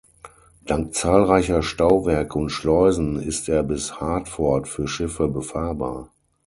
Dank 0.65 0.95
zahlreicher 0.95 1.61
Stauwerke 1.61 2.39
und 2.39 2.49
Schleusen 2.49 3.19
ist 3.21 3.47
er 3.49 3.61
bis 3.61 3.99
Hartford 4.01 4.67
für 4.67 4.87
Schiffe 4.87 5.27
befahrbar. 5.27 6.09